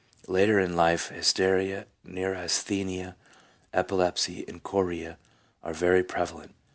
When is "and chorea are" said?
4.47-5.73